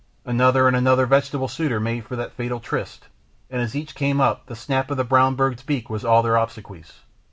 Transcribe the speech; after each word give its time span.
Another 0.25 0.67
and 0.67 0.75
another 0.75 1.05
vegetable 1.05 1.47
suitor 1.47 1.79
made 1.79 2.05
for 2.05 2.15
that 2.15 2.33
fatal 2.33 2.59
tryst, 2.59 3.05
and 3.51 3.61
as 3.61 3.75
each 3.75 3.93
came 3.93 4.19
up 4.19 4.47
the 4.47 4.55
snap 4.55 4.89
of 4.89 4.97
the 4.97 5.03
brown 5.03 5.35
bird's 5.35 5.61
beak 5.61 5.91
was 5.91 6.03
all 6.03 6.23
their 6.23 6.37
obsequies. 6.37 7.01